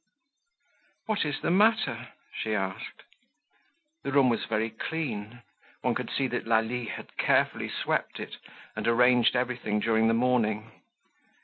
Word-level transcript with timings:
"What 1.05 1.25
is 1.25 1.41
the 1.41 1.51
matter?" 1.51 2.07
she 2.33 2.55
asked. 2.55 3.03
The 4.01 4.11
room 4.11 4.29
was 4.29 4.45
very 4.45 4.71
clean. 4.71 5.43
One 5.83 5.93
could 5.93 6.09
see 6.09 6.25
that 6.29 6.47
Lalie 6.47 6.85
had 6.85 7.17
carefully 7.17 7.69
swept 7.69 8.19
it, 8.19 8.37
and 8.75 8.87
arranged 8.87 9.35
everything 9.35 9.79
during 9.79 10.07
the 10.07 10.15
morning. 10.15 10.71